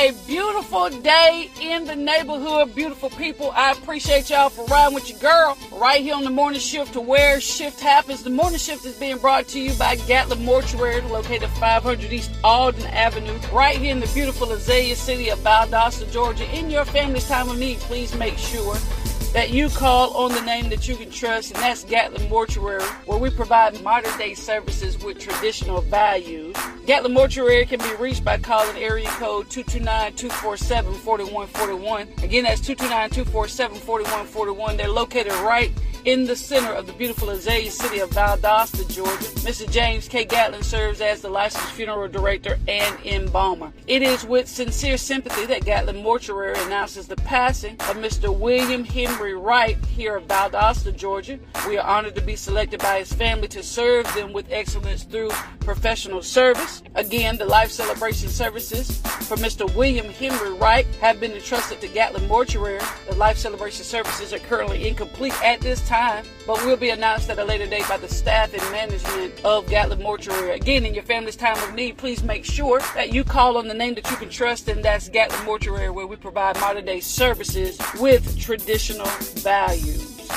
a 0.00 0.12
beautiful 0.26 0.88
day 0.88 1.50
in 1.60 1.84
the 1.84 1.94
neighborhood, 1.94 2.74
beautiful 2.74 3.10
people. 3.10 3.52
I 3.54 3.72
appreciate 3.72 4.30
y'all 4.30 4.48
for 4.48 4.64
riding 4.64 4.94
with 4.94 5.10
your 5.10 5.18
girl 5.18 5.58
right 5.72 6.00
here 6.00 6.14
on 6.14 6.24
the 6.24 6.30
morning 6.30 6.58
shift 6.58 6.94
to 6.94 7.02
where 7.02 7.38
shift 7.38 7.80
happens. 7.80 8.22
The 8.22 8.30
morning 8.30 8.58
shift 8.58 8.86
is 8.86 8.98
being 8.98 9.18
brought 9.18 9.46
to 9.48 9.60
you 9.60 9.74
by 9.74 9.96
Gatlin 9.96 10.42
Mortuary, 10.42 11.02
located 11.02 11.50
500 11.50 12.10
East 12.10 12.30
Alden 12.42 12.86
Avenue, 12.86 13.38
right 13.52 13.76
here 13.76 13.92
in 13.92 14.00
the 14.00 14.10
beautiful 14.14 14.50
Azalea 14.50 14.96
City 14.96 15.28
of 15.28 15.38
Valdosta, 15.40 16.10
Georgia. 16.10 16.50
In 16.56 16.70
your 16.70 16.86
family's 16.86 17.28
time 17.28 17.50
of 17.50 17.58
need, 17.58 17.76
please 17.80 18.14
make 18.14 18.38
sure 18.38 18.76
that 19.32 19.50
you 19.50 19.68
call 19.68 20.12
on 20.16 20.32
the 20.32 20.40
name 20.42 20.68
that 20.70 20.88
you 20.88 20.96
can 20.96 21.10
trust, 21.10 21.52
and 21.52 21.62
that's 21.62 21.84
Gatlin 21.84 22.28
Mortuary, 22.28 22.82
where 23.06 23.18
we 23.18 23.30
provide 23.30 23.80
modern 23.82 24.16
day 24.18 24.34
services 24.34 24.98
with 24.98 25.18
traditional 25.18 25.80
values. 25.82 26.56
Gatlin 26.86 27.12
Mortuary 27.12 27.64
can 27.66 27.78
be 27.78 27.94
reached 27.96 28.24
by 28.24 28.38
calling 28.38 28.76
area 28.76 29.08
code 29.10 29.48
229 29.50 30.14
247 30.14 30.94
4141. 30.94 32.08
Again, 32.24 32.44
that's 32.44 32.60
229 32.60 33.10
247 33.10 33.76
4141. 33.76 34.76
They're 34.76 34.88
located 34.88 35.32
right 35.44 35.72
in 36.04 36.24
the 36.24 36.36
center 36.36 36.72
of 36.72 36.86
the 36.86 36.92
beautiful 36.94 37.30
Azalea 37.30 37.70
city 37.70 37.98
of 37.98 38.10
Valdosta, 38.10 38.88
Georgia. 38.88 39.24
Mr. 39.40 39.70
James 39.70 40.08
K. 40.08 40.24
Gatlin 40.24 40.62
serves 40.62 41.00
as 41.00 41.20
the 41.20 41.28
licensed 41.28 41.72
funeral 41.72 42.08
director 42.08 42.58
and 42.68 42.96
embalmer. 43.04 43.72
It 43.86 44.02
is 44.02 44.24
with 44.24 44.48
sincere 44.48 44.96
sympathy 44.96 45.46
that 45.46 45.64
Gatlin 45.64 46.02
Mortuary 46.02 46.58
announces 46.60 47.06
the 47.06 47.16
passing 47.16 47.72
of 47.72 47.96
Mr. 47.96 48.36
William 48.36 48.84
Henry 48.84 49.34
Wright 49.34 49.76
here 49.86 50.16
of 50.16 50.26
Valdosta, 50.26 50.96
Georgia. 50.96 51.38
We 51.68 51.76
are 51.76 51.86
honored 51.86 52.14
to 52.14 52.22
be 52.22 52.36
selected 52.36 52.80
by 52.80 53.00
his 53.00 53.12
family 53.12 53.48
to 53.48 53.62
serve 53.62 54.12
them 54.14 54.32
with 54.32 54.46
excellence 54.50 55.04
through 55.04 55.30
professional 55.60 56.22
service. 56.22 56.82
Again, 56.94 57.36
the 57.36 57.44
life 57.44 57.70
celebration 57.70 58.28
services 58.28 59.00
for 59.28 59.36
Mr. 59.36 59.72
William 59.74 60.06
Henry 60.06 60.52
Wright 60.54 60.86
have 61.00 61.20
been 61.20 61.32
entrusted 61.32 61.80
to 61.80 61.88
Gatlin 61.88 62.26
Mortuary. 62.26 62.80
The 63.08 63.16
life 63.16 63.36
celebration 63.36 63.84
services 63.84 64.32
are 64.32 64.38
currently 64.38 64.88
incomplete 64.88 65.34
at 65.44 65.60
this 65.60 65.86
time, 65.90 66.24
but 66.46 66.64
will 66.64 66.76
be 66.76 66.90
announced 66.90 67.28
at 67.30 67.38
a 67.40 67.44
later 67.44 67.66
date 67.66 67.84
by 67.88 67.96
the 67.96 68.06
staff 68.06 68.54
and 68.54 68.62
management 68.70 69.34
of 69.44 69.66
Gatlin 69.66 70.00
Mortuary. 70.00 70.52
Again, 70.52 70.86
in 70.86 70.94
your 70.94 71.02
family's 71.02 71.34
time 71.34 71.60
of 71.64 71.74
need, 71.74 71.98
please 71.98 72.22
make 72.22 72.44
sure 72.44 72.78
that 72.94 73.12
you 73.12 73.24
call 73.24 73.56
on 73.56 73.66
the 73.66 73.74
name 73.74 73.94
that 73.94 74.08
you 74.08 74.16
can 74.16 74.28
trust, 74.28 74.68
and 74.68 74.84
that's 74.84 75.08
Gatlin 75.08 75.44
Mortuary, 75.44 75.90
where 75.90 76.06
we 76.06 76.14
provide 76.14 76.60
modern 76.60 76.84
day 76.84 77.00
services 77.00 77.76
with 77.98 78.38
traditional 78.38 79.08
values. 79.42 80.28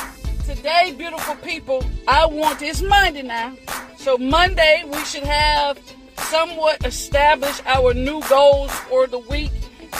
Today, 0.44 0.96
beautiful 0.98 1.36
people, 1.36 1.86
I 2.08 2.26
want 2.26 2.64
it's 2.64 2.82
Monday 2.82 3.22
now. 3.22 3.56
So 3.98 4.18
Monday 4.18 4.84
we 4.92 5.06
should 5.06 5.22
have 5.22 5.80
somewhat 6.18 6.84
established 6.84 7.62
our 7.68 7.94
new 7.94 8.24
goals 8.28 8.72
for 8.90 9.06
the 9.06 9.20
week, 9.20 9.52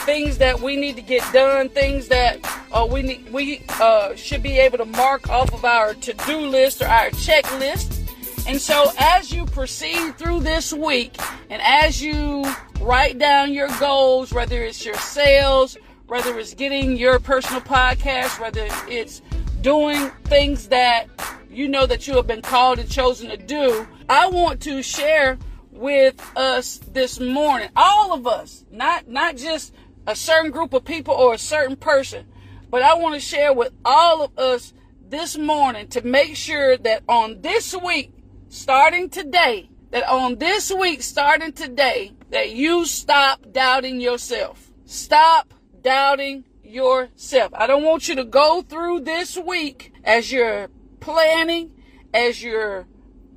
things 0.04 0.36
that 0.38 0.60
we 0.60 0.74
need 0.74 0.96
to 0.96 1.02
get 1.02 1.22
done, 1.32 1.68
things 1.68 2.08
that 2.08 2.40
uh, 2.74 2.84
we 2.84 3.02
need, 3.02 3.32
we 3.32 3.62
uh, 3.80 4.14
should 4.16 4.42
be 4.42 4.58
able 4.58 4.78
to 4.78 4.84
mark 4.84 5.30
off 5.30 5.54
of 5.54 5.64
our 5.64 5.94
to-do 5.94 6.40
list 6.40 6.82
or 6.82 6.86
our 6.86 7.08
checklist. 7.10 8.00
And 8.46 8.60
so 8.60 8.90
as 8.98 9.32
you 9.32 9.46
proceed 9.46 10.18
through 10.18 10.40
this 10.40 10.72
week 10.72 11.16
and 11.48 11.62
as 11.62 12.02
you 12.02 12.44
write 12.80 13.18
down 13.18 13.54
your 13.54 13.68
goals, 13.78 14.32
whether 14.32 14.62
it's 14.62 14.84
your 14.84 14.96
sales, 14.96 15.78
whether 16.08 16.36
it's 16.38 16.52
getting 16.52 16.96
your 16.96 17.20
personal 17.20 17.62
podcast, 17.62 18.40
whether 18.40 18.66
it's 18.88 19.22
doing 19.60 20.10
things 20.24 20.68
that 20.68 21.06
you 21.48 21.68
know 21.68 21.86
that 21.86 22.08
you 22.08 22.16
have 22.16 22.26
been 22.26 22.42
called 22.42 22.80
and 22.80 22.90
chosen 22.90 23.30
to 23.30 23.36
do, 23.36 23.86
I 24.10 24.28
want 24.28 24.60
to 24.62 24.82
share 24.82 25.38
with 25.70 26.20
us 26.36 26.80
this 26.92 27.20
morning, 27.20 27.68
all 27.76 28.12
of 28.12 28.26
us, 28.26 28.64
not 28.70 29.08
not 29.08 29.36
just 29.36 29.72
a 30.06 30.14
certain 30.14 30.50
group 30.50 30.74
of 30.74 30.84
people 30.84 31.14
or 31.14 31.34
a 31.34 31.38
certain 31.38 31.76
person, 31.76 32.26
but 32.74 32.82
I 32.82 32.94
want 32.94 33.14
to 33.14 33.20
share 33.20 33.52
with 33.52 33.72
all 33.84 34.24
of 34.24 34.36
us 34.36 34.74
this 35.08 35.38
morning 35.38 35.86
to 35.90 36.04
make 36.04 36.34
sure 36.34 36.76
that 36.78 37.04
on 37.08 37.40
this 37.40 37.72
week, 37.72 38.12
starting 38.48 39.08
today, 39.08 39.70
that 39.92 40.02
on 40.08 40.38
this 40.38 40.72
week, 40.72 41.00
starting 41.00 41.52
today, 41.52 42.14
that 42.30 42.50
you 42.50 42.84
stop 42.84 43.52
doubting 43.52 44.00
yourself. 44.00 44.72
Stop 44.86 45.54
doubting 45.82 46.46
yourself. 46.64 47.52
I 47.54 47.68
don't 47.68 47.84
want 47.84 48.08
you 48.08 48.16
to 48.16 48.24
go 48.24 48.62
through 48.62 49.02
this 49.02 49.38
week 49.38 49.92
as 50.02 50.32
you're 50.32 50.68
planning, 50.98 51.80
as 52.12 52.42
you're 52.42 52.88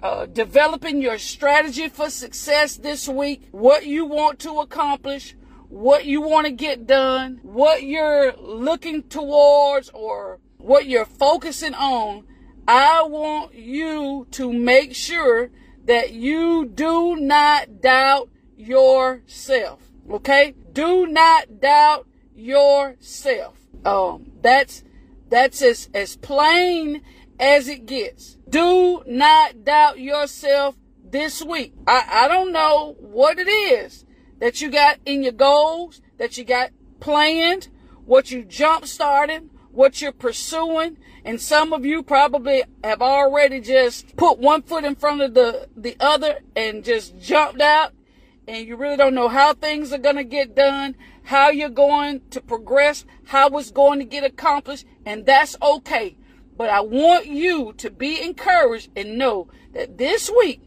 uh, 0.01 0.25
developing 0.25 0.99
your 0.99 1.19
strategy 1.19 1.89
for 1.89 2.09
success 2.09 2.77
this 2.77 3.07
week, 3.07 3.47
what 3.51 3.85
you 3.85 4.03
want 4.05 4.39
to 4.39 4.61
accomplish, 4.61 5.35
what 5.69 6.05
you 6.05 6.21
want 6.21 6.47
to 6.47 6.51
get 6.51 6.87
done, 6.87 7.39
what 7.43 7.83
you're 7.83 8.33
looking 8.37 9.03
towards, 9.03 9.89
or 9.89 10.39
what 10.57 10.85
you're 10.85 11.05
focusing 11.05 11.73
on, 11.73 12.25
I 12.67 13.03
want 13.03 13.53
you 13.53 14.27
to 14.31 14.51
make 14.51 14.95
sure 14.95 15.49
that 15.85 16.13
you 16.13 16.65
do 16.65 17.15
not 17.15 17.81
doubt 17.81 18.29
yourself. 18.57 19.81
Okay? 20.09 20.55
Do 20.73 21.07
not 21.07 21.59
doubt 21.59 22.07
yourself. 22.35 23.57
Um, 23.85 24.31
that's 24.41 24.83
that's 25.29 25.61
as, 25.61 25.89
as 25.93 26.15
plain 26.15 27.01
as 27.39 27.67
it 27.67 27.85
gets. 27.85 28.37
Do 28.49 29.03
not 29.05 29.63
doubt 29.65 29.99
yourself 29.99 30.75
this 31.03 31.43
week. 31.43 31.73
I, 31.85 32.05
I 32.09 32.27
don't 32.27 32.51
know 32.51 32.95
what 32.99 33.37
it 33.39 33.49
is 33.49 34.05
that 34.39 34.61
you 34.61 34.69
got 34.69 34.99
in 35.05 35.23
your 35.23 35.31
goals, 35.31 36.01
that 36.17 36.37
you 36.37 36.43
got 36.43 36.71
planned, 36.99 37.69
what 38.05 38.31
you 38.31 38.43
jump 38.43 38.85
started, 38.85 39.49
what 39.71 40.01
you're 40.01 40.11
pursuing. 40.11 40.97
And 41.23 41.41
some 41.41 41.73
of 41.73 41.85
you 41.85 42.03
probably 42.03 42.63
have 42.83 43.01
already 43.01 43.59
just 43.59 44.15
put 44.15 44.39
one 44.39 44.61
foot 44.61 44.83
in 44.83 44.95
front 44.95 45.21
of 45.21 45.33
the, 45.33 45.67
the 45.75 45.95
other 45.99 46.39
and 46.55 46.83
just 46.83 47.19
jumped 47.19 47.61
out. 47.61 47.93
And 48.47 48.65
you 48.65 48.77
really 48.77 48.95
don't 48.95 49.13
know 49.13 49.27
how 49.27 49.53
things 49.53 49.91
are 49.91 49.97
going 49.97 50.15
to 50.15 50.23
get 50.23 50.55
done, 50.55 50.95
how 51.23 51.49
you're 51.49 51.69
going 51.69 52.21
to 52.29 52.39
progress, 52.39 53.05
how 53.25 53.49
it's 53.57 53.71
going 53.71 53.99
to 53.99 54.05
get 54.05 54.23
accomplished. 54.23 54.85
And 55.05 55.25
that's 55.25 55.57
okay. 55.61 56.15
But 56.55 56.69
I 56.69 56.79
want 56.79 57.27
you 57.27 57.73
to 57.77 57.91
be 57.91 58.21
encouraged 58.21 58.89
and 58.95 59.17
know 59.17 59.49
that 59.73 59.97
this 59.97 60.31
week, 60.39 60.61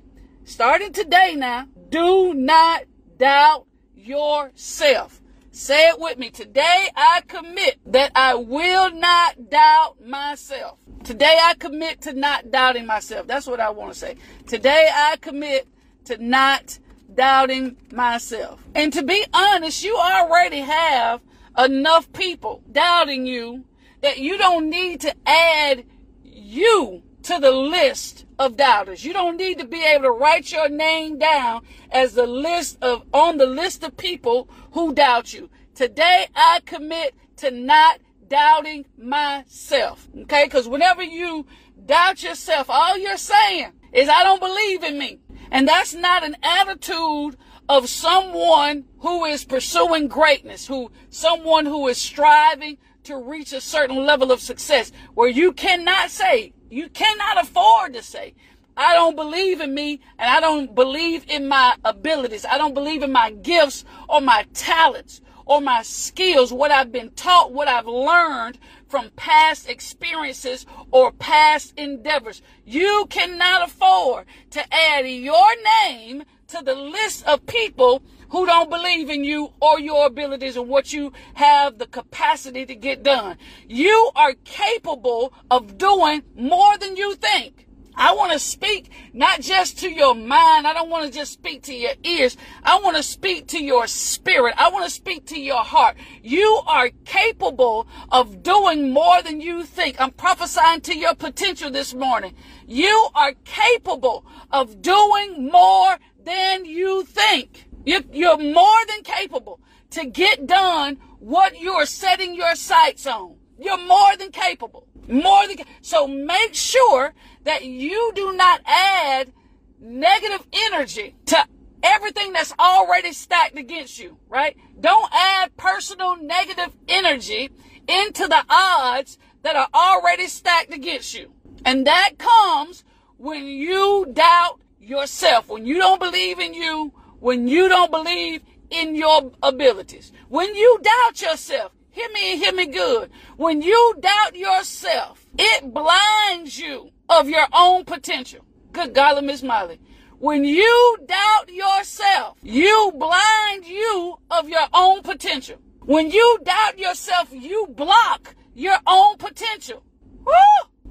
starting 0.45 0.93
today 0.93 1.35
now, 1.37 1.69
do 1.89 2.35
not 2.35 2.85
doubt 3.21 3.67
yourself. 3.95 5.21
Say 5.53 5.89
it 5.91 6.01
with 6.01 6.19
me. 6.19 6.31
Today 6.31 6.89
I 6.97 7.21
commit 7.29 7.79
that 7.93 8.13
I 8.15 8.35
will 8.35 8.91
not 8.93 9.51
doubt 9.51 9.97
myself. 10.05 10.79
Today 11.05 11.39
I 11.43 11.55
commit 11.55 12.01
to 12.03 12.15
not 12.15 12.51
doubting 12.51 12.87
myself. 12.87 13.27
That's 13.27 13.47
what 13.47 13.61
I 13.61 13.71
want 13.71 13.93
to 13.93 13.99
say. 13.99 14.17
Today 14.47 14.89
I 14.93 15.17
commit 15.21 15.69
to 16.07 16.17
not 16.17 16.79
doubting 17.15 17.77
myself. 17.93 18.65
And 18.75 18.91
to 18.95 19.03
be 19.03 19.27
honest, 19.35 19.85
you 19.85 19.97
already 19.97 20.61
have 20.61 21.21
enough 21.59 22.11
people 22.15 22.63
doubting 22.73 23.27
you 23.27 23.65
that 24.01 24.19
you 24.19 24.39
don't 24.39 24.71
need 24.71 25.03
to 25.03 25.15
add 25.27 25.85
you 26.25 27.03
to 27.25 27.39
the 27.39 27.51
list 27.51 28.25
of 28.41 28.57
doubters. 28.57 29.05
You 29.05 29.13
don't 29.13 29.37
need 29.37 29.59
to 29.59 29.67
be 29.67 29.85
able 29.85 30.05
to 30.05 30.11
write 30.11 30.51
your 30.51 30.71
name 30.71 31.19
down 31.19 31.61
as 31.93 32.15
the 32.15 32.27
list 32.27 32.79
of 32.81 33.05
on 33.13 33.37
the 33.37 33.45
list 33.45 33.85
of 33.85 33.99
people 33.99 34.49
who 34.73 34.95
doubt 34.95 35.35
you. 35.35 35.51
Today 35.75 36.27
I 36.35 36.61
commit 36.65 37.15
to 37.37 37.51
not 37.51 38.01
doubting 38.29 38.87
myself. 38.97 40.09
Okay? 40.23 40.45
Because 40.45 40.67
whenever 40.67 41.03
you 41.03 41.47
doubt 41.85 42.23
yourself, 42.23 42.71
all 42.71 42.97
you're 42.97 43.19
saying 43.19 43.73
is 43.93 44.09
I 44.09 44.23
don't 44.23 44.41
believe 44.41 44.85
in 44.85 44.99
me. 44.99 45.19
And 45.51 45.69
that's 45.69 45.93
not 45.93 46.25
an 46.25 46.39
attitude 46.43 47.37
of 47.69 47.91
someone 47.91 48.87
who 49.01 49.27
is 49.27 49.45
pursuing 49.45 50.09
greatness, 50.09 50.67
who 50.67 50.91
someone 51.11 51.67
who 51.67 51.89
is 51.89 51.99
striving 51.99 52.79
to 53.05 53.19
reach 53.19 53.53
a 53.53 53.61
certain 53.61 54.07
level 54.07 54.33
of 54.33 54.41
success 54.41 54.93
where 55.13 55.29
you 55.29 55.53
cannot 55.53 56.11
say, 56.11 56.55
you 56.71 56.89
cannot 56.89 57.43
afford 57.43 57.95
to 57.95 58.03
say, 58.03 58.35
I 58.77 58.95
don't 58.95 59.17
believe 59.17 59.61
in 59.61 59.75
me 59.75 60.01
and 60.19 60.31
I 60.31 60.41
don't 60.41 60.75
believe 60.75 61.25
in 61.29 61.49
my 61.49 61.77
abilities. 61.85 62.47
I 62.47 62.57
don't 62.57 62.75
believe 62.75 63.03
in 63.03 63.13
my 63.13 63.33
gifts 63.33 63.85
or 64.09 64.21
my 64.21 64.47
talents 64.55 65.21
or 65.45 65.61
my 65.61 65.83
skills, 65.83 66.53
what 66.53 66.71
I've 66.71 66.93
been 66.93 67.11
taught, 67.11 67.53
what 67.53 67.67
I've 67.67 67.87
learned 67.87 68.59
from 68.89 69.11
past 69.17 69.69
experiences 69.69 70.65
or 70.93 71.11
past 71.11 71.75
endeavors. 71.77 72.41
You 72.65 73.07
cannot 73.11 73.69
afford 73.69 74.27
to 74.51 74.63
add 74.73 75.09
your 75.09 75.49
name 75.85 76.23
to 76.51 76.63
the 76.63 76.75
list 76.75 77.27
of 77.27 77.47
people 77.47 78.03
who 78.31 78.47
don't 78.47 78.71
believe 78.71 79.11
in 79.11 79.25
you 79.25 79.53
or 79.61 79.81
your 79.81 80.07
abilities 80.07 80.57
and 80.57 80.69
what 80.69 80.93
you 80.93 81.13
have 81.35 81.79
the 81.79 81.87
capacity 81.87 82.65
to 82.67 82.75
get 82.75 83.03
done. 83.03 83.37
You 83.69 84.11
are 84.15 84.35
capable 84.45 85.33
of 85.51 85.79
doing 85.79 86.23
more 86.37 86.77
than 86.79 86.97
you 86.97 87.15
think. 87.15 87.67
I 87.97 88.15
want 88.15 88.33
to 88.33 88.39
speak 88.39 88.91
not 89.13 89.41
just 89.41 89.81
to 89.81 89.91
your 89.91 90.15
mind. 90.15 90.67
I 90.67 90.73
don't 90.73 90.89
want 90.89 91.07
to 91.07 91.13
just 91.13 91.33
speak 91.33 91.63
to 91.65 91.75
your 91.75 91.93
ears. 92.05 92.37
I 92.63 92.79
want 92.81 92.97
to 92.97 93.03
speak 93.03 93.49
to 93.49 93.63
your 93.63 93.87
spirit. 93.87 94.55
I 94.57 94.71
want 94.71 94.85
to 94.85 94.91
speak 94.91 95.27
to 95.27 95.41
your 95.41 95.63
heart. 95.63 95.97
You 96.23 96.63
are 96.67 96.91
capable 97.05 97.87
of 98.11 98.43
doing 98.43 98.93
more 98.93 99.23
than 99.23 99.41
you 99.41 99.65
think. 99.65 100.01
I'm 100.01 100.13
prophesying 100.13 100.81
to 100.83 100.97
your 100.97 101.15
potential 101.15 101.71
this 101.71 101.93
morning. 101.93 102.35
You 102.67 103.09
are 103.15 103.35
capable 103.45 104.25
of 104.51 104.81
doing 104.81 105.51
more 105.51 105.99
than 106.25 106.65
you 106.65 107.05
think. 107.05 107.67
You're 107.85 108.39
more 108.39 108.87
than 108.89 109.03
capable 109.03 109.61
to 109.91 110.07
get 110.07 110.47
done 110.47 110.99
what 111.19 111.61
you're 111.61 111.87
setting 111.87 112.35
your 112.35 112.55
sights 112.55 113.07
on. 113.07 113.37
You're 113.59 113.85
more 113.87 114.17
than 114.17 114.31
capable. 114.31 114.87
More 115.09 115.47
than 115.47 115.59
so 115.83 116.07
make 116.07 116.55
sure 116.55 117.15
that 117.45 117.65
you 117.65 118.13
do 118.15 118.33
not 118.33 118.61
add 118.65 119.33
negative 119.81 120.47
energy 120.53 121.17
to 121.27 121.45
everything 121.83 122.33
that's 122.33 122.53
already 122.59 123.13
stacked 123.13 123.59
against 123.59 123.99
you, 123.99 124.19
right? 124.29 124.57
Don't 124.79 125.11
add 125.13 125.57
personal 125.57 126.17
negative 126.17 126.77
energy 126.87 127.51
into 127.89 128.29
the 128.29 128.45
odds 128.49 129.19
that 129.43 129.57
are 129.57 129.69
already 129.75 130.27
stacked 130.27 130.73
against 130.73 131.15
you. 131.15 131.33
And 131.65 131.87
that 131.87 132.19
comes 132.19 132.85
when 133.17 133.47
you 133.47 134.07
doubt 134.13 134.61
yourself, 134.81 135.49
when 135.49 135.67
you 135.67 135.79
don't 135.79 136.01
believe 136.01 136.39
in 136.39 136.55
you, 136.55 136.93
when 137.21 137.47
you 137.47 137.69
don't 137.69 137.91
believe 137.91 138.43
in 138.71 138.95
your 138.95 139.31
abilities, 139.43 140.13
when 140.29 140.55
you 140.55 140.81
doubt 140.83 141.21
yourself, 141.21 141.73
hear 141.91 142.09
me 142.13 142.33
and 142.33 142.43
hear 142.43 142.53
me 142.53 142.67
good. 142.67 143.11
When 143.37 143.63
you 143.63 143.95
doubt 144.01 144.35
yourself, 144.37 145.27
it 145.39 145.73
blinds 145.73 146.59
you 146.59 146.91
of 147.09 147.29
your 147.29 147.47
own 147.53 147.85
potential. 147.85 148.45
Good 148.73 148.95
golly, 148.95 149.23
Miss 149.23 149.43
Molly. 149.43 149.81
When 150.19 150.45
you 150.45 150.99
doubt 151.07 151.51
yourself, 151.53 152.39
you 152.43 152.93
blind 152.95 153.67
you 153.67 154.19
of 154.31 154.49
your 154.49 154.67
own 154.73 155.03
potential. 155.03 155.57
When 155.81 156.11
you 156.11 156.39
doubt 156.45 156.79
yourself, 156.79 157.29
you 157.33 157.67
block 157.69 158.35
your 158.55 158.77
own 158.87 159.17
potential. 159.17 159.83
Woo! 160.25 160.33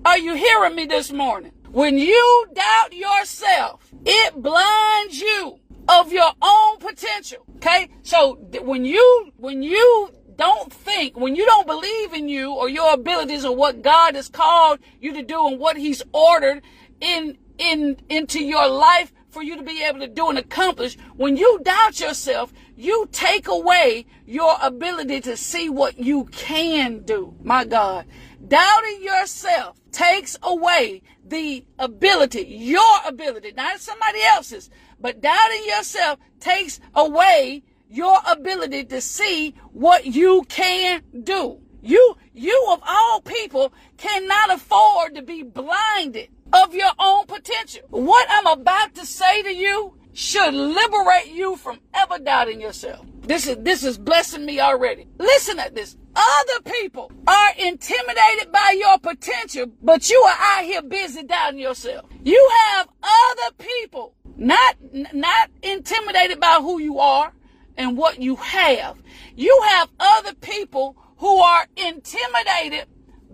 Are 0.03 0.18
you 0.18 0.35
hearing 0.35 0.75
me 0.75 0.85
this 0.85 1.12
morning? 1.12 1.51
When 1.71 2.00
you 2.00 2.48
doubt 2.54 2.94
yourself, 2.94 3.92
it 4.04 4.42
blinds 4.42 5.19
you 5.19 5.60
of 5.88 6.12
your 6.12 6.31
own 6.42 6.77
potential. 6.80 7.45
Okay? 7.57 7.89
So 8.01 8.36
when 8.62 8.86
you 8.86 9.31
when 9.38 9.62
you 9.62 10.10
don't 10.36 10.74
think, 10.74 11.18
when 11.18 11.36
you 11.36 11.45
don't 11.45 11.68
believe 11.68 12.13
in 12.13 12.27
you 12.27 12.54
or 12.54 12.69
your 12.69 12.94
abilities 12.94 13.45
or 13.45 13.56
what 13.56 13.81
God 13.83 14.16
has 14.16 14.30
called 14.30 14.80
you 15.00 15.13
to 15.13 15.21
do 15.21 15.48
and 15.48 15.60
what 15.60 15.77
he's 15.77 16.01
ordered 16.12 16.63
in 17.01 17.38
in 17.60 17.98
into 18.10 18.44
your 18.44 18.68
life 18.68 19.12
for 19.30 19.44
you 19.44 19.56
to 19.56 19.63
be 19.63 19.83
able 19.83 20.00
to 20.00 20.07
do 20.07 20.30
and 20.30 20.39
accomplish, 20.39 20.98
when 21.18 21.38
you 21.38 21.60
doubt 21.63 22.00
yourself, 22.00 22.51
you 22.75 23.07
take 23.12 23.48
away 23.48 24.07
your 24.25 24.56
ability 24.62 25.21
to 25.21 25.38
see 25.38 25.69
what 25.69 26.00
you 26.00 26.25
can 26.25 27.04
do. 27.04 27.36
My 27.44 27.63
God. 27.63 28.06
Doubting 28.48 29.04
yourself 29.04 29.79
takes 29.91 30.38
away 30.44 31.01
the 31.25 31.65
ability, 31.77 32.45
your 32.45 32.97
ability, 33.06 33.53
not 33.56 33.80
somebody 33.80 34.21
else's, 34.21 34.69
but 35.00 35.21
doubting 35.21 35.65
yourself 35.65 36.19
takes 36.39 36.80
away 36.95 37.63
your 37.89 38.18
ability 38.30 38.86
to 38.86 39.01
see 39.01 39.56
what 39.71 40.06
you 40.06 40.44
can 40.50 41.01
do. 41.24 41.59
You, 41.81 42.18
you 42.33 42.68
of 42.69 42.81
all 42.86 43.21
people 43.21 43.74
cannot 43.97 44.53
afford 44.53 45.15
to 45.15 45.21
be 45.21 45.44
blinded 45.44 46.30
of 46.51 46.74
your 46.74 46.92
own 47.00 47.25
potential. 47.25 47.83
What 47.89 48.27
I'm 48.30 48.47
about 48.47 48.95
to 48.95 49.06
say 49.06 49.42
to 49.44 49.53
you 49.53 49.95
should 50.13 50.53
liberate 50.53 51.27
you 51.27 51.56
from 51.56 51.80
ever 51.94 52.19
doubting 52.19 52.59
yourself. 52.59 53.06
This 53.21 53.47
is, 53.47 53.57
this 53.62 53.83
is 53.83 53.97
blessing 53.97 54.45
me 54.45 54.59
already. 54.59 55.07
Listen 55.18 55.59
at 55.59 55.75
this. 55.75 55.95
Other 56.19 56.62
people 56.63 57.12
are 57.27 57.51
intimidated 57.57 58.51
by 58.51 58.75
your 58.77 59.00
potential, 59.00 59.68
but 59.81 60.10
you 60.10 60.18
are 60.18 60.36
out 60.38 60.66
here 60.66 60.81
busy 60.81 61.24
doubting 61.24 61.62
yourself. 61.62 62.06
You 62.24 62.50
have 62.66 62.89
other 63.01 63.56
people 63.57 64.16
not, 64.36 64.75
not 65.13 65.50
intimidated 65.63 66.42
by 66.42 66.57
who 66.60 66.81
you 66.81 67.00
are 67.00 67.31
and 67.77 67.98
what 67.98 68.21
you 68.21 68.36
have. 68.36 68.98
You 69.38 69.62
have 69.69 69.89
other 69.98 70.33
people 70.33 70.98
who 71.19 71.38
are 71.38 71.68
intimidated 71.77 72.88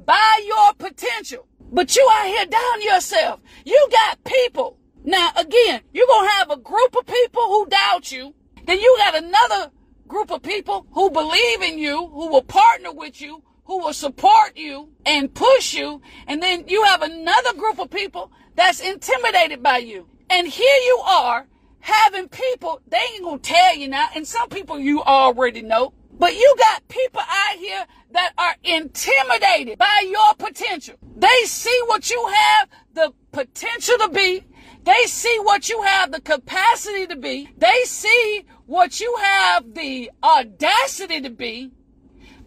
by 0.06 0.44
your 0.46 0.74
potential, 0.78 1.48
but 1.72 1.96
you 1.96 2.08
out 2.14 2.28
here 2.28 2.46
down 2.46 2.82
yourself. 2.84 3.40
You 3.66 3.88
got 3.92 4.24
people. 4.26 4.78
Now, 5.04 5.32
again, 5.36 5.82
you're 5.92 6.06
going 6.06 6.28
to 6.28 6.34
have 6.34 6.52
a 6.52 6.58
group 6.58 6.96
of 6.96 7.08
people 7.08 7.48
who 7.48 7.66
doubt 7.66 8.12
you. 8.12 8.36
Then 8.66 8.80
you 8.80 8.96
got 9.00 9.16
another 9.16 9.72
group 10.08 10.32
of 10.32 10.42
people 10.42 10.86
who 10.92 11.10
believe 11.10 11.62
in 11.62 11.78
you, 11.78 12.08
who 12.08 12.30
will 12.30 12.42
partner 12.44 12.92
with 12.92 13.22
you, 13.22 13.44
who 13.66 13.80
will 13.80 13.94
support 13.94 14.56
you 14.56 14.90
and 15.06 15.34
push 15.34 15.74
you. 15.74 16.02
And 16.28 16.42
then 16.42 16.66
you 16.68 16.84
have 16.84 17.02
another 17.02 17.54
group 17.54 17.80
of 17.80 17.90
people 17.90 18.32
that's 18.56 18.80
intimidated 18.80 19.62
by 19.62 19.78
you. 19.78 20.08
And 20.30 20.48
here 20.48 20.80
you 20.86 21.02
are 21.06 21.48
having 21.80 22.28
people, 22.28 22.82
they 22.88 22.98
ain't 23.14 23.24
gonna 23.24 23.38
tell 23.40 23.76
you 23.76 23.88
now, 23.88 24.08
and 24.16 24.28
some 24.28 24.50
people 24.50 24.80
you 24.80 25.04
already 25.04 25.62
know, 25.62 25.94
but 26.18 26.34
you 26.34 26.56
got 26.58 26.88
people 26.88 27.22
out 27.22 27.58
here 27.58 27.86
that 28.12 28.34
are 28.38 28.56
intimidated 28.64 29.78
by 29.78 30.08
your 30.10 30.34
potential. 30.36 30.96
They 31.16 31.44
see 31.46 31.80
what 31.86 32.10
you 32.10 32.28
have 32.34 32.70
the 32.94 33.14
potential 33.32 33.98
to 34.00 34.10
be. 34.10 34.44
They 34.84 35.04
see 35.06 35.38
what 35.42 35.70
you 35.70 35.82
have 35.82 36.12
the 36.12 36.22
capacity 36.22 37.08
to 37.08 37.16
be. 37.16 37.50
They 37.58 37.84
see 37.86 38.46
what 38.66 39.00
you 39.00 39.16
have 39.22 39.74
the 39.74 40.12
audacity 40.24 41.22
to 41.22 41.30
be, 41.30 41.72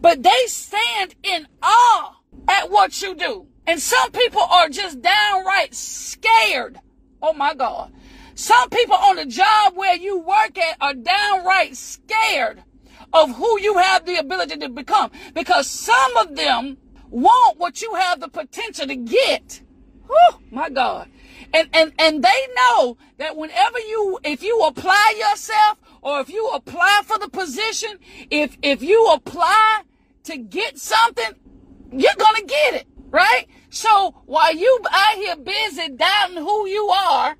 but 0.01 0.23
they 0.23 0.47
stand 0.47 1.15
in 1.23 1.47
awe 1.63 2.17
at 2.49 2.71
what 2.71 3.03
you 3.03 3.15
do. 3.15 3.47
And 3.67 3.81
some 3.81 4.11
people 4.13 4.41
are 4.41 4.69
just 4.69 5.03
downright 5.03 5.75
scared. 5.75 6.81
Oh 7.21 7.33
my 7.33 7.55
God. 7.55 7.93
Some 8.35 8.71
people 8.71 8.95
on 8.95 9.17
the 9.17 9.27
job 9.27 9.77
where 9.77 9.97
you 9.97 10.19
work 10.19 10.57
at 10.59 10.77
are 10.81 10.95
downright 10.95 11.77
scared 11.77 12.63
of 13.13 13.35
who 13.35 13.61
you 13.61 13.77
have 13.79 14.07
the 14.07 14.17
ability 14.17 14.57
to 14.59 14.69
become 14.69 15.11
because 15.35 15.69
some 15.69 16.17
of 16.17 16.37
them 16.37 16.79
want 17.11 17.59
what 17.59 17.83
you 17.83 17.95
have 17.95 18.21
the 18.21 18.29
potential 18.29 18.87
to 18.87 18.97
get. 18.97 19.61
Oh 20.09 20.39
my 20.51 20.71
God. 20.71 21.11
And, 21.53 21.69
and, 21.73 21.93
and 21.99 22.23
they 22.23 22.49
know 22.57 22.97
that 23.19 23.37
whenever 23.37 23.79
you, 23.79 24.19
if 24.25 24.43
you 24.43 24.61
apply 24.61 25.15
yourself 25.19 25.79
or 26.03 26.21
if 26.21 26.29
you 26.29 26.49
apply 26.49 27.03
for 27.05 27.19
the 27.19 27.29
position, 27.29 27.99
if, 28.31 28.57
if 28.63 28.83
you 28.83 29.07
apply 29.13 29.83
to 30.25 30.37
get 30.37 30.79
something, 30.79 31.33
you're 31.93 32.13
going 32.19 32.37
to 32.37 32.45
get 32.45 32.75
it, 32.75 32.87
right? 33.11 33.47
So 33.71 34.23
while 34.27 34.55
you 34.55 34.81
out 34.91 35.15
here 35.15 35.37
busy 35.37 35.89
doubting 35.89 36.37
who 36.37 36.67
you 36.67 36.89
are, 36.89 37.37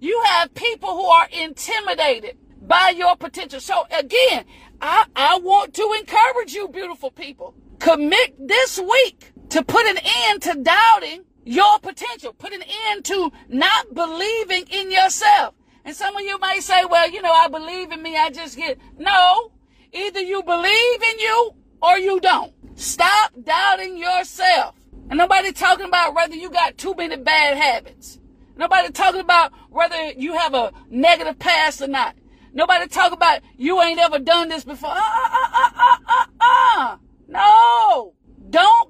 you 0.00 0.22
have 0.26 0.54
people 0.54 0.90
who 0.90 1.06
are 1.06 1.28
intimidated 1.32 2.36
by 2.62 2.94
your 2.96 3.16
potential. 3.16 3.60
So 3.60 3.86
again, 3.90 4.44
I, 4.80 5.06
I 5.16 5.38
want 5.38 5.74
to 5.74 5.96
encourage 5.98 6.54
you, 6.54 6.68
beautiful 6.68 7.10
people. 7.10 7.54
Commit 7.80 8.34
this 8.46 8.78
week 8.78 9.32
to 9.50 9.64
put 9.64 9.86
an 9.86 9.98
end 10.04 10.42
to 10.42 10.54
doubting 10.54 11.24
your 11.48 11.78
potential. 11.78 12.32
Put 12.34 12.52
an 12.52 12.62
end 12.90 13.04
to 13.06 13.32
not 13.48 13.94
believing 13.94 14.64
in 14.70 14.90
yourself. 14.90 15.54
And 15.84 15.96
some 15.96 16.14
of 16.14 16.22
you 16.22 16.38
may 16.38 16.60
say, 16.60 16.84
well, 16.84 17.10
you 17.10 17.22
know, 17.22 17.32
I 17.32 17.48
believe 17.48 17.90
in 17.90 18.02
me. 18.02 18.16
I 18.16 18.28
just 18.28 18.56
get, 18.56 18.78
no, 18.98 19.52
either 19.92 20.20
you 20.20 20.42
believe 20.42 21.02
in 21.02 21.18
you 21.18 21.54
or 21.80 21.98
you 21.98 22.20
don't. 22.20 22.52
Stop 22.78 23.32
doubting 23.42 23.96
yourself. 23.96 24.74
And 25.08 25.16
nobody 25.16 25.52
talking 25.52 25.86
about 25.86 26.14
whether 26.14 26.34
you 26.34 26.50
got 26.50 26.76
too 26.76 26.94
many 26.94 27.16
bad 27.16 27.56
habits. 27.56 28.18
Nobody 28.56 28.92
talking 28.92 29.20
about 29.20 29.52
whether 29.70 30.10
you 30.10 30.36
have 30.36 30.52
a 30.52 30.72
negative 30.90 31.38
past 31.38 31.80
or 31.80 31.88
not. 31.88 32.14
Nobody 32.52 32.88
talk 32.88 33.12
about 33.12 33.40
you 33.56 33.80
ain't 33.80 33.98
ever 33.98 34.18
done 34.18 34.50
this 34.50 34.64
before. 34.64 34.90
Uh, 34.90 34.94
uh, 34.94 35.48
uh, 35.54 35.70
uh, 35.76 35.96
uh, 36.08 36.26
uh. 36.40 36.96
No. 37.26 38.14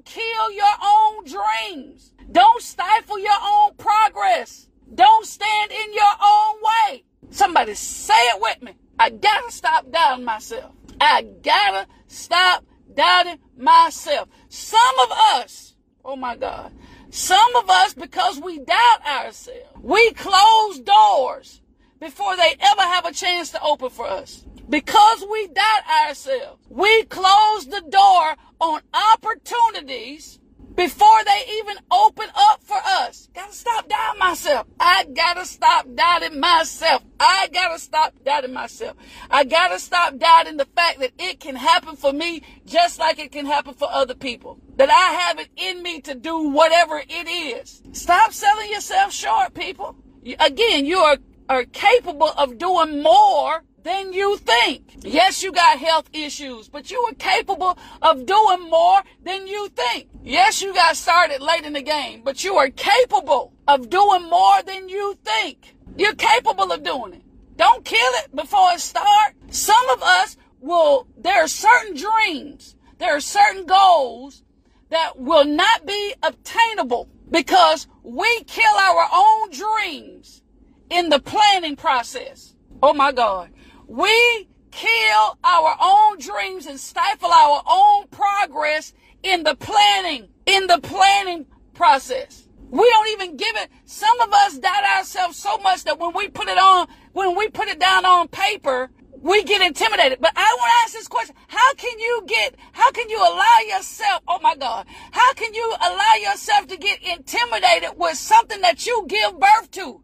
Kill 0.09 0.51
your 0.53 0.65
own 0.83 1.25
dreams. 1.25 2.15
Don't 2.33 2.63
stifle 2.63 3.19
your 3.19 3.37
own 3.43 3.75
progress. 3.77 4.67
Don't 4.95 5.27
stand 5.27 5.71
in 5.71 5.93
your 5.93 6.15
own 6.25 6.55
way. 6.63 7.05
Somebody 7.29 7.75
say 7.75 8.15
it 8.15 8.41
with 8.41 8.63
me. 8.63 8.73
I 8.99 9.11
gotta 9.11 9.53
stop 9.53 9.91
doubting 9.91 10.25
myself. 10.25 10.73
I 10.99 11.27
gotta 11.43 11.87
stop 12.07 12.65
doubting 12.95 13.39
myself. 13.59 14.31
Some 14.49 14.99
of 15.03 15.11
us, 15.13 15.75
oh 16.03 16.17
my 16.17 16.37
God, 16.37 16.73
some 17.11 17.57
of 17.57 17.69
us, 17.69 17.93
because 17.93 18.41
we 18.41 18.61
doubt 18.61 19.07
ourselves, 19.07 19.61
we 19.83 20.13
close 20.13 20.81
doors 20.81 21.61
before 22.01 22.35
they 22.35 22.57
ever 22.61 22.83
have 22.83 23.05
a 23.05 23.13
chance 23.13 23.51
to 23.51 23.63
open 23.63 23.91
for 23.91 24.09
us. 24.09 24.43
Because 24.69 25.25
we 25.31 25.47
doubt 25.49 26.09
ourselves, 26.09 26.63
we 26.69 27.05
close 27.05 27.67
the 27.67 27.83
door 27.89 28.37
on 28.61 28.83
opportunities 29.15 30.39
before 30.75 31.25
they 31.25 31.53
even 31.55 31.77
open 31.91 32.29
up 32.37 32.63
for 32.63 32.77
us. 32.85 33.29
Gotta 33.35 33.53
stop 33.53 33.89
doubting 33.89 34.19
myself. 34.21 34.67
I 34.79 35.07
gotta 35.13 35.47
stop 35.47 35.87
doubting 35.95 36.39
myself. 36.39 37.03
I 37.19 37.49
gotta 37.53 37.79
stop 37.79 38.15
doubting 38.25 38.53
myself. 38.53 38.97
I 39.31 39.45
gotta 39.45 39.81
stop 39.81 40.19
doubting 40.19 40.59
the 40.59 40.67
fact 40.67 41.01
that 41.01 41.13
it 41.19 41.41
can 41.41 41.57
happen 41.57 41.97
for 41.97 42.13
me 42.13 42.43
just 42.67 42.99
like 42.99 43.19
it 43.19 43.33
can 43.33 43.47
happen 43.47 43.75
for 43.75 43.89
other 43.91 44.15
people. 44.15 44.61
That 44.77 44.91
I 44.91 45.19
have 45.21 45.41
it 45.41 45.49
in 45.57 45.83
me 45.83 46.01
to 46.03 46.15
do 46.15 46.51
whatever 46.51 47.03
it 47.09 47.29
is. 47.29 47.83
Stop 47.93 48.33
selling 48.33 48.71
yourself 48.71 49.13
short, 49.13 49.55
people. 49.55 49.97
Again, 50.39 50.85
you 50.85 50.99
are, 50.99 51.17
are 51.49 51.65
capable 51.65 52.31
of 52.37 52.59
doing 52.59 53.03
more 53.03 53.65
than 53.89 54.13
you 54.13 54.37
think. 54.37 54.83
Yes, 55.01 55.43
you 55.43 55.51
got 55.51 55.79
health 55.79 56.11
issues, 56.13 56.69
but 56.69 56.91
you 56.91 56.99
are 57.09 57.15
capable 57.15 57.79
of 58.03 58.27
doing 58.27 58.69
more 58.69 59.01
than 59.25 59.47
you 59.47 59.69
think. 59.69 60.09
Yes, 60.23 60.61
you 60.61 60.75
got 60.75 60.95
started 60.95 61.41
late 61.41 61.65
in 61.65 61.73
the 61.73 61.81
game, 61.81 62.21
but 62.23 62.45
you 62.45 62.57
are 62.57 62.69
capable 62.69 63.55
of 63.67 63.89
doing 63.89 64.25
more 64.29 64.63
than 64.63 64.91
you 64.91 65.17
think. 65.25 65.75
You're 65.97 66.15
capable 66.15 66.71
of 66.71 66.83
doing 66.83 67.15
it. 67.15 67.23
Don't 67.57 67.83
kill 67.83 68.13
it 68.23 68.37
before 68.37 68.73
it 68.73 68.81
starts. 68.81 69.35
Some 69.51 69.89
of 69.89 70.03
us 70.03 70.37
will, 70.61 71.07
there 71.17 71.43
are 71.43 71.49
certain 71.49 71.97
dreams, 71.97 72.77
there 72.99 73.17
are 73.17 73.21
certain 73.21 73.65
goals 73.65 74.43
that 74.91 75.19
will 75.19 75.47
not 75.47 75.87
be 75.87 76.15
obtainable 76.23 77.09
because 77.31 77.87
we 78.03 78.45
kill 78.45 78.75
our 78.75 79.09
own 79.15 79.51
dreams 79.51 80.43
in 80.91 81.09
the 81.09 81.21
planning 81.21 81.77
process. 81.77 82.55
Oh 82.83 82.93
my 82.93 83.13
God. 83.13 83.51
We 83.89 84.47
kill 84.71 85.39
our 85.43 85.75
own 85.81 86.19
dreams 86.19 86.67
and 86.67 86.79
stifle 86.79 87.33
our 87.33 87.63
own 87.67 88.07
progress 88.09 88.93
in 89.23 89.45
the 89.45 89.57
planning, 89.57 90.29
in 90.45 90.67
the 90.67 90.79
planning 90.79 91.47
process. 91.73 92.47
We 92.69 92.87
don't 92.87 93.09
even 93.09 93.39
give 93.39 93.57
it. 93.57 93.71
Some 93.87 94.21
of 94.21 94.31
us 94.31 94.59
doubt 94.59 94.85
ourselves 94.85 95.39
so 95.39 95.57
much 95.59 95.85
that 95.85 95.99
when 95.99 96.13
we 96.15 96.29
put 96.29 96.49
it 96.49 96.59
on, 96.59 96.87
when 97.15 97.35
we 97.35 97.49
put 97.49 97.69
it 97.69 97.81
down 97.81 98.05
on 98.05 98.29
paper, 98.29 98.91
we 99.23 99.43
get 99.43 99.63
intimidated. 99.63 100.19
But 100.21 100.33
I 100.37 100.57
want 100.59 100.71
to 100.71 100.85
ask 100.85 100.93
this 100.93 101.09
question. 101.09 101.35
How 101.47 101.73
can 101.73 101.99
you 101.99 102.25
get, 102.27 102.57
how 102.73 102.91
can 102.91 103.09
you 103.09 103.19
allow 103.19 103.75
yourself, 103.75 104.23
oh 104.29 104.39
my 104.43 104.55
God, 104.55 104.87
how 105.13 105.33
can 105.33 105.55
you 105.55 105.75
allow 105.81 106.15
yourself 106.21 106.67
to 106.67 106.77
get 106.77 107.03
intimidated 107.03 107.93
with 107.97 108.19
something 108.19 108.61
that 108.61 108.87
you 108.87 109.07
give 109.09 109.41
birth 109.41 109.71
to? 109.73 110.03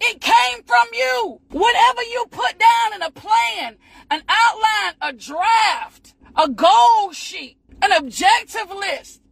It 0.00 0.20
came 0.20 0.62
from 0.64 0.86
you. 0.92 1.40
Whatever 1.50 2.02
you 2.02 2.26
put 2.30 2.58
down 2.58 2.94
in 2.94 3.02
a 3.02 3.10
plan, 3.10 3.76
an 4.10 4.22
outline, 4.28 4.94
a 5.00 5.12
draft, 5.12 6.14
a 6.36 6.48
goal 6.48 7.12
sheet, 7.12 7.56
an 7.82 7.92
objective 7.92 8.70
list, 8.70 9.22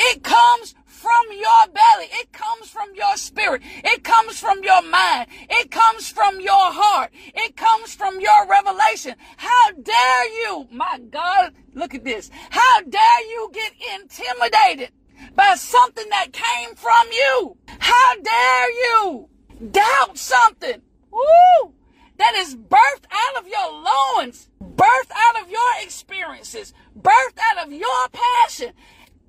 it 0.00 0.22
comes 0.22 0.74
from 0.86 1.26
your 1.30 1.72
belly. 1.72 2.08
It 2.12 2.32
comes 2.32 2.68
from 2.68 2.94
your 2.94 3.16
spirit. 3.16 3.62
It 3.84 4.02
comes 4.02 4.38
from 4.38 4.62
your 4.62 4.82
mind. 4.82 5.28
It 5.48 5.70
comes 5.70 6.08
from 6.08 6.40
your 6.40 6.72
heart. 6.72 7.10
It 7.34 7.56
comes 7.56 7.94
from 7.94 8.20
your 8.20 8.46
revelation. 8.48 9.14
How 9.36 9.70
dare 9.80 10.28
you, 10.40 10.68
my 10.72 11.00
God, 11.10 11.54
look 11.74 11.94
at 11.94 12.04
this. 12.04 12.30
How 12.50 12.80
dare 12.82 13.26
you 13.28 13.50
get 13.52 13.72
intimidated 14.00 14.90
by 15.34 15.54
something 15.54 16.08
that 16.10 16.32
came 16.32 16.74
from 16.74 17.06
you? 17.12 17.56
How 17.78 18.14
dare 18.16 18.70
you? 18.70 19.28
Doubt 19.58 20.18
something. 20.18 20.82
Woo! 21.10 21.72
That 22.18 22.34
is 22.36 22.56
birthed 22.56 23.06
out 23.10 23.42
of 23.42 23.48
your 23.48 23.70
loins, 23.72 24.48
birthed 24.60 25.12
out 25.14 25.42
of 25.42 25.50
your 25.50 25.70
experiences, 25.82 26.74
birthed 26.98 27.38
out 27.40 27.66
of 27.66 27.72
your 27.72 28.08
passion. 28.12 28.72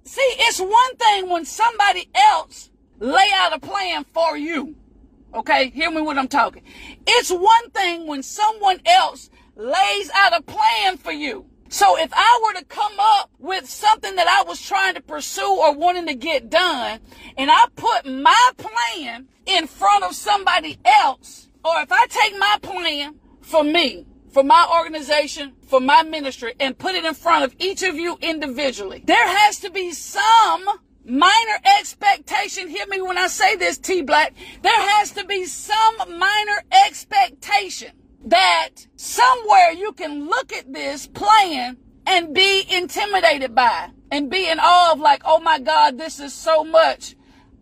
See, 0.03 0.21
it's 0.39 0.59
one 0.59 0.95
thing 0.97 1.29
when 1.29 1.45
somebody 1.45 2.09
else 2.15 2.71
lay 2.99 3.29
out 3.33 3.55
a 3.55 3.59
plan 3.59 4.05
for 4.11 4.37
you. 4.37 4.75
Okay, 5.33 5.69
hear 5.69 5.91
me 5.91 6.01
when 6.01 6.17
I'm 6.17 6.27
talking. 6.27 6.63
It's 7.05 7.29
one 7.29 7.69
thing 7.71 8.07
when 8.07 8.23
someone 8.23 8.81
else 8.85 9.29
lays 9.55 10.09
out 10.15 10.39
a 10.39 10.41
plan 10.41 10.97
for 10.97 11.11
you. 11.11 11.45
So 11.71 11.99
if 11.99 12.09
I 12.13 12.41
were 12.43 12.59
to 12.59 12.65
come 12.65 12.93
up 12.99 13.29
with 13.37 13.69
something 13.69 14.15
that 14.15 14.27
I 14.27 14.41
was 14.41 14.59
trying 14.59 14.95
to 14.95 15.01
pursue 15.01 15.47
or 15.47 15.75
wanting 15.75 16.07
to 16.07 16.15
get 16.15 16.49
done, 16.49 16.99
and 17.37 17.51
I 17.51 17.67
put 17.75 18.07
my 18.07 18.51
plan 18.57 19.27
in 19.45 19.67
front 19.67 20.03
of 20.03 20.15
somebody 20.15 20.79
else, 20.83 21.47
or 21.63 21.79
if 21.81 21.91
I 21.91 22.07
take 22.07 22.37
my 22.39 22.57
plan 22.63 23.19
for 23.41 23.63
me, 23.63 24.07
for 24.31 24.43
my 24.43 24.67
organization, 24.79 25.53
for 25.67 25.79
my 25.79 26.01
ministry, 26.01 26.53
and 26.59 26.75
put 26.75 26.95
it 26.95 27.05
in 27.05 27.13
front 27.13 27.45
of 27.45 27.55
each 27.59 27.83
of 27.83 27.95
you 27.95 28.17
individually, 28.19 29.03
there 29.05 29.27
has 29.27 29.59
to 29.59 29.69
be 29.69 29.91
some 29.91 30.65
minor 31.05 31.59
expectation. 31.77 32.67
Hear 32.67 32.87
me 32.87 32.99
when 33.01 33.19
I 33.19 33.27
say 33.27 33.55
this, 33.55 33.77
T 33.77 34.01
Black. 34.01 34.33
There 34.63 34.71
has 34.75 35.11
to 35.11 35.23
be 35.23 35.45
some 35.45 35.97
minor 36.17 36.63
expectation 36.87 37.91
that 38.25 38.69
somewhere 38.95 39.71
you 39.71 39.91
can 39.93 40.27
look 40.27 40.51
at 40.53 40.71
this 40.71 41.07
plan 41.07 41.77
and 42.05 42.33
be 42.33 42.65
intimidated 42.69 43.53
by 43.55 43.89
and 44.11 44.29
be 44.29 44.49
in 44.49 44.59
awe 44.59 44.91
of 44.91 44.99
like, 44.99 45.21
oh 45.25 45.39
my 45.39 45.59
God, 45.59 45.97
this 45.97 46.19
is 46.19 46.33
so 46.33 46.63
much. 46.63 47.15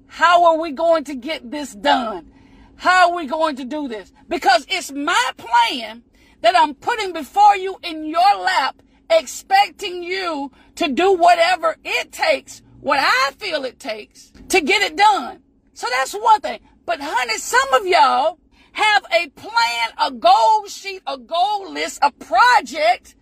How 0.08 0.46
are 0.46 0.60
we 0.60 0.72
going 0.72 1.04
to 1.06 1.16
get 1.16 1.52
this 1.52 1.74
done? 1.74 2.32
How 2.76 3.10
are 3.10 3.16
we 3.16 3.26
going 3.26 3.56
to 3.58 3.66
do 3.66 3.88
this? 3.88 4.12
Because 4.30 4.66
it's 4.70 4.92
my 4.92 5.32
plan 5.36 6.04
that 6.42 6.56
I'm 6.56 6.76
putting 6.76 7.12
before 7.12 7.58
you 7.58 7.78
in 7.84 8.06
your 8.06 8.38
lap, 8.38 8.82
expecting 9.10 10.04
you 10.04 10.52
to 10.76 10.88
do 10.88 11.14
whatever 11.14 11.76
it 11.84 12.12
takes, 12.12 12.62
what 12.80 13.00
I 13.02 13.32
feel 13.38 13.66
it 13.66 13.80
takes 13.80 14.32
to 14.50 14.62
get 14.62 14.82
it 14.82 14.96
done. 14.96 15.42
So 15.74 15.88
that's 15.92 16.14
one 16.14 16.42
thing. 16.42 16.60
But 16.86 17.00
honey, 17.02 17.38
some 17.38 17.74
of 17.74 17.86
y'all 17.86 18.40
have 18.78 19.04
a 19.12 19.30
plan, 19.30 19.90
a 19.98 20.12
goal 20.12 20.68
sheet, 20.68 21.02
a 21.08 21.18
goal 21.18 21.74
list, 21.74 21.98
a 22.04 22.12
project, 22.12 23.16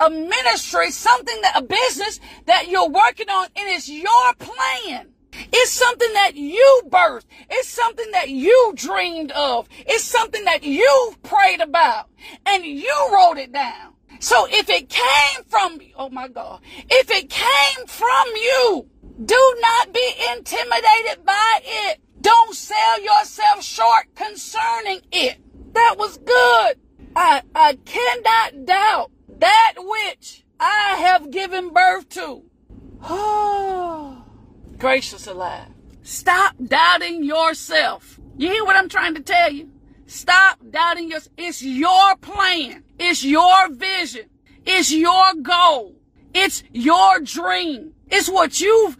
a 0.00 0.08
ministry, 0.08 0.90
something 0.90 1.38
that, 1.42 1.52
a 1.56 1.62
business 1.62 2.18
that 2.46 2.68
you're 2.68 2.88
working 2.88 3.28
on, 3.28 3.44
and 3.56 3.68
it's 3.68 3.88
your 3.88 4.34
plan. 4.38 5.08
It's 5.52 5.70
something 5.70 6.12
that 6.14 6.34
you 6.34 6.82
birthed. 6.88 7.26
It's 7.50 7.68
something 7.68 8.10
that 8.12 8.30
you 8.30 8.72
dreamed 8.74 9.32
of. 9.32 9.68
It's 9.86 10.04
something 10.04 10.44
that 10.44 10.62
you 10.62 11.14
prayed 11.22 11.60
about 11.60 12.08
and 12.46 12.64
you 12.64 13.08
wrote 13.12 13.38
it 13.38 13.52
down. 13.52 13.94
So 14.18 14.46
if 14.50 14.68
it 14.68 14.88
came 14.88 15.44
from, 15.48 15.78
oh 15.96 16.10
my 16.10 16.28
God, 16.28 16.60
if 16.88 17.10
it 17.10 17.28
came 17.30 17.86
from 17.86 18.26
you, 18.34 18.88
do 19.24 19.56
not 19.60 19.92
be 19.92 20.14
intimidated 20.36 21.24
by 21.24 21.60
it. 21.64 22.00
Don't 22.22 22.54
sell 22.54 23.02
yourself 23.02 23.64
short 23.64 24.14
concerning 24.14 25.00
it. 25.10 25.38
That 25.74 25.96
was 25.98 26.18
good. 26.18 26.78
I, 27.16 27.42
I 27.54 27.78
cannot 27.84 28.64
doubt 28.64 29.10
that 29.38 29.74
which 29.76 30.44
I 30.60 30.96
have 31.00 31.32
given 31.32 31.70
birth 31.72 32.08
to. 32.10 32.42
Oh, 33.02 34.24
gracious 34.78 35.26
alive. 35.26 35.68
Stop 36.02 36.54
doubting 36.64 37.24
yourself. 37.24 38.20
You 38.36 38.48
hear 38.50 38.64
what 38.64 38.76
I'm 38.76 38.88
trying 38.88 39.14
to 39.16 39.22
tell 39.22 39.52
you? 39.52 39.70
Stop 40.06 40.58
doubting 40.70 41.10
yourself. 41.10 41.34
It's 41.36 41.62
your 41.62 42.16
plan. 42.20 42.84
It's 43.00 43.24
your 43.24 43.68
vision. 43.70 44.30
It's 44.64 44.92
your 44.92 45.34
goal. 45.42 45.96
It's 46.32 46.62
your 46.72 47.18
dream. 47.20 47.94
It's 48.08 48.28
what 48.28 48.60
you've 48.60 48.96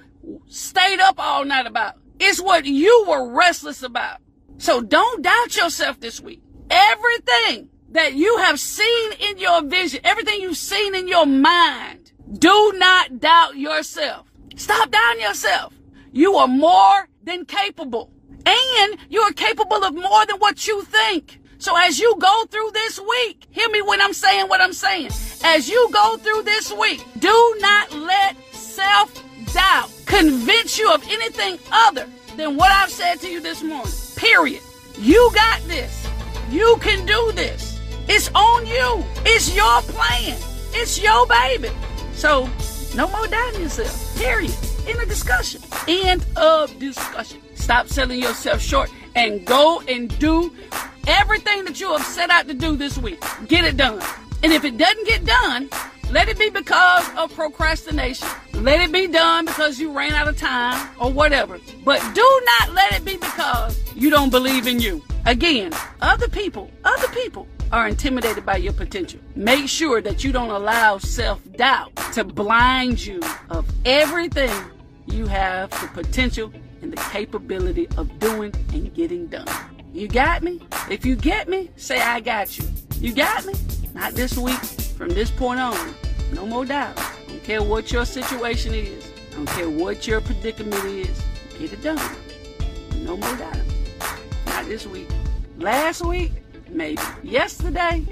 stayed 0.49 0.99
up 0.99 1.15
all 1.19 1.45
night 1.45 1.67
about. 1.67 2.02
It's 2.25 2.41
what 2.41 2.65
you 2.65 3.05
were 3.09 3.35
restless 3.35 3.83
about. 3.83 4.19
So 4.59 4.81
don't 4.81 5.23
doubt 5.23 5.57
yourself 5.57 5.99
this 5.99 6.21
week. 6.21 6.41
Everything 6.71 7.69
that 7.91 8.15
you 8.15 8.37
have 8.37 8.61
seen 8.61 9.13
in 9.19 9.39
your 9.39 9.61
vision, 9.65 9.99
everything 10.05 10.41
you've 10.41 10.57
seen 10.57 10.95
in 10.95 11.09
your 11.09 11.27
mind, 11.27 12.13
do 12.39 12.75
not 12.77 13.19
doubt 13.19 13.57
yourself. 13.57 14.31
Stop 14.55 14.93
doubting 14.93 15.23
yourself. 15.23 15.75
You 16.13 16.37
are 16.37 16.47
more 16.47 17.09
than 17.25 17.45
capable. 17.45 18.13
And 18.47 18.99
you 19.09 19.21
are 19.23 19.33
capable 19.33 19.83
of 19.83 19.93
more 19.93 20.25
than 20.27 20.39
what 20.39 20.65
you 20.69 20.83
think. 20.83 21.41
So 21.59 21.77
as 21.77 21.99
you 21.99 22.15
go 22.21 22.45
through 22.49 22.71
this 22.73 23.01
week, 23.01 23.49
hear 23.51 23.69
me 23.69 23.83
when 23.83 24.01
I'm 24.01 24.13
saying 24.13 24.47
what 24.47 24.61
I'm 24.61 24.73
saying. 24.73 25.11
As 25.43 25.69
you 25.69 25.89
go 25.93 26.17
through 26.19 26.43
this 26.43 26.73
week, 26.73 27.05
do 27.19 27.57
not 27.59 27.93
let 27.93 28.37
self 28.53 29.13
doubt 29.53 29.91
convince 30.07 30.79
you 30.79 30.93
of 30.93 31.03
anything 31.09 31.59
other 31.71 32.09
than 32.37 32.57
what 32.57 32.71
I've 32.71 32.91
said 32.91 33.21
to 33.21 33.29
you 33.29 33.41
this 33.41 33.63
morning. 33.63 33.93
Period. 34.17 34.63
You 34.99 35.31
got 35.35 35.61
this. 35.63 36.07
You 36.51 36.77
can 36.81 37.07
do 37.07 37.33
this. 37.33 37.81
It's 38.09 38.29
on 38.35 38.67
you. 38.67 39.05
It's 39.25 39.55
your 39.55 39.81
plan. 39.83 40.37
It's 40.73 41.03
your 41.03 41.27
baby. 41.27 41.71
So, 42.15 42.49
no 42.95 43.09
more 43.09 43.27
doubting 43.27 43.63
yourself. 43.63 44.19
Period. 44.19 44.55
In 44.87 45.01
a 45.01 45.07
discussion. 45.07 45.63
End 45.89 46.27
of 46.37 46.79
discussion. 46.79 47.41
Stop 47.55 47.89
selling 47.89 48.21
yourself 48.21 48.61
short 48.61 48.91
and 49.15 49.45
go 49.47 49.83
and 49.89 50.17
do 50.19 50.53
everything 51.07 51.65
that 51.65 51.81
you 51.81 51.93
have 51.93 52.05
set 52.05 52.31
out 52.31 52.49
to 52.49 52.55
do 52.55 52.77
this 52.77 52.99
week. 52.99 53.23
Get 53.49 53.65
it 53.65 53.77
done. 53.77 54.03
And 54.43 54.53
if 54.53 54.65
it 54.65 54.77
doesn't 54.77 55.07
get 55.07 55.25
done, 55.25 55.71
let 56.11 56.29
it 56.29 56.39
be 56.39 56.51
because 56.51 57.09
of 57.17 57.35
procrastination. 57.35 58.29
Let 58.63 58.81
it 58.81 58.93
be 58.93 59.09
done 59.09 59.47
because 59.47 59.81
you 59.81 59.91
ran 59.91 60.13
out 60.13 60.29
of 60.29 60.37
time 60.37 60.89
or 61.01 61.11
whatever. 61.11 61.59
But 61.85 62.01
do 62.15 62.41
not 62.45 62.73
let 62.75 62.93
it 62.93 63.05
be 63.05 63.17
because 63.17 63.77
you 63.97 64.09
don't 64.09 64.31
believe 64.31 64.69
in 64.69 64.79
you. 64.79 65.03
Again, 65.27 65.73
other 66.01 66.29
people, 66.29 66.71
other 66.85 67.09
people 67.09 67.49
are 67.73 67.89
intimidated 67.89 68.47
by 68.47 68.59
your 68.59 68.73
potential. 68.73 69.19
Make 69.35 69.69
sure 69.69 70.01
that 70.03 70.23
you 70.23 70.31
don't 70.31 70.51
allow 70.51 70.99
self-doubt 70.99 71.97
to 72.13 72.23
blind 72.23 73.05
you 73.05 73.21
of 73.51 73.69
everything 73.85 74.53
you 75.07 75.27
have 75.27 75.69
the 75.71 75.89
potential 75.89 76.53
and 76.83 76.93
the 76.93 77.03
capability 77.11 77.89
of 77.97 78.17
doing 78.21 78.55
and 78.73 78.95
getting 78.95 79.27
done. 79.27 79.49
You 79.93 80.07
got 80.07 80.45
me? 80.45 80.61
If 80.89 81.05
you 81.05 81.17
get 81.17 81.49
me, 81.49 81.69
say 81.75 82.01
I 82.01 82.21
got 82.21 82.57
you. 82.57 82.65
You 82.99 83.13
got 83.13 83.45
me? 83.45 83.55
Not 83.93 84.13
this 84.13 84.39
week. 84.39 84.63
From 84.97 85.09
this 85.09 85.33
point 85.33 85.59
on, 85.59 85.95
no 86.33 86.47
more 86.47 86.65
doubt. 86.65 86.97
Don't 87.33 87.45
care 87.45 87.63
what 87.63 87.91
your 87.91 88.05
situation 88.05 88.75
is. 88.75 89.11
I 89.33 89.37
don't 89.37 89.47
care 89.47 89.71
what 89.71 90.07
your 90.07 90.21
predicament 90.21 90.85
is. 90.85 91.23
Get 91.59 91.73
it 91.73 91.83
done. 91.83 92.17
No 92.99 93.17
more 93.17 93.37
doubt. 93.37 93.57
Not 94.45 94.67
this 94.67 94.87
week. 94.87 95.09
Last 95.57 96.05
week, 96.05 96.33
maybe. 96.69 97.01
Yesterday, 97.23 98.07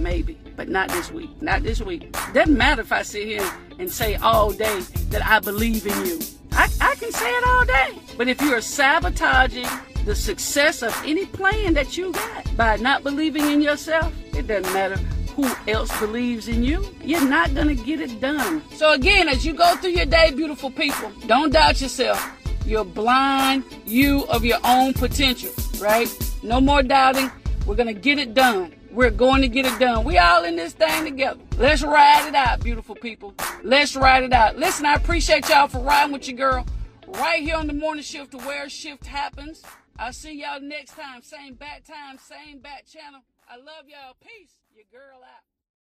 maybe. 0.00 0.40
But 0.56 0.68
not 0.68 0.88
this 0.88 1.12
week. 1.12 1.30
Not 1.40 1.62
this 1.62 1.80
week. 1.82 2.16
Doesn't 2.32 2.58
matter 2.58 2.82
if 2.82 2.90
I 2.90 3.02
sit 3.02 3.28
here 3.28 3.48
and 3.78 3.88
say 3.88 4.16
all 4.16 4.50
day 4.50 4.80
that 5.10 5.24
I 5.24 5.38
believe 5.38 5.86
in 5.86 6.04
you. 6.04 6.18
I, 6.50 6.68
I 6.80 6.96
can 6.96 7.12
say 7.12 7.30
it 7.30 7.46
all 7.46 7.64
day. 7.64 8.00
But 8.16 8.26
if 8.26 8.42
you 8.42 8.52
are 8.54 8.60
sabotaging 8.60 9.68
the 10.04 10.16
success 10.16 10.82
of 10.82 11.00
any 11.06 11.26
plan 11.26 11.74
that 11.74 11.96
you 11.96 12.12
got 12.12 12.56
by 12.56 12.76
not 12.78 13.04
believing 13.04 13.48
in 13.48 13.62
yourself, 13.62 14.12
it 14.34 14.48
doesn't 14.48 14.72
matter 14.72 14.98
who 15.36 15.50
else 15.68 15.96
believes 16.00 16.48
in 16.48 16.62
you. 16.62 16.84
You're 17.02 17.26
not 17.26 17.54
going 17.54 17.68
to 17.68 17.74
get 17.74 18.00
it 18.00 18.20
done. 18.20 18.62
So, 18.74 18.92
again, 18.92 19.28
as 19.28 19.44
you 19.44 19.52
go 19.52 19.76
through 19.76 19.90
your 19.90 20.06
day, 20.06 20.30
beautiful 20.30 20.70
people, 20.70 21.10
don't 21.26 21.52
doubt 21.52 21.80
yourself. 21.80 22.30
You're 22.66 22.84
blind 22.84 23.64
you 23.84 24.24
of 24.26 24.44
your 24.44 24.58
own 24.64 24.94
potential, 24.94 25.52
right? 25.80 26.08
No 26.42 26.60
more 26.60 26.82
doubting. 26.82 27.30
We're 27.66 27.76
going 27.76 27.94
to 27.94 28.00
get 28.00 28.18
it 28.18 28.34
done. 28.34 28.74
We're 28.90 29.10
going 29.10 29.42
to 29.42 29.48
get 29.48 29.66
it 29.66 29.78
done. 29.78 30.04
We 30.04 30.18
all 30.18 30.44
in 30.44 30.56
this 30.56 30.72
thing 30.72 31.04
together. 31.04 31.40
Let's 31.58 31.82
ride 31.82 32.28
it 32.28 32.34
out, 32.34 32.62
beautiful 32.62 32.94
people. 32.94 33.34
Let's 33.62 33.96
ride 33.96 34.22
it 34.22 34.32
out. 34.32 34.56
Listen, 34.56 34.86
I 34.86 34.94
appreciate 34.94 35.48
y'all 35.48 35.66
for 35.66 35.80
riding 35.80 36.12
with 36.12 36.28
your 36.28 36.36
girl 36.36 36.66
right 37.08 37.42
here 37.42 37.56
on 37.56 37.66
the 37.66 37.72
morning 37.72 38.04
shift 38.04 38.30
to 38.32 38.38
where 38.38 38.68
shift 38.68 39.06
happens. 39.06 39.62
I'll 39.98 40.12
see 40.12 40.40
y'all 40.40 40.60
next 40.60 40.92
time. 40.92 41.22
Same 41.22 41.54
bat 41.54 41.84
time, 41.86 42.18
same 42.18 42.58
bat 42.58 42.84
channel. 42.90 43.20
I 43.48 43.56
love 43.56 43.88
y'all. 43.88 44.16
Peace. 44.20 44.63
Your 44.74 44.86
girl 44.90 45.22
out. 45.22 45.53